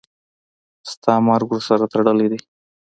[0.91, 2.39] ستا مرګ ورسره تړلی دی.